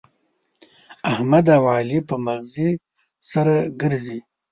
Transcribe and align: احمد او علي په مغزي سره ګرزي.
احمد 1.11 1.45
او 1.57 1.63
علي 1.73 1.99
په 2.09 2.15
مغزي 2.25 2.69
سره 3.31 3.53
ګرزي. 3.81 4.19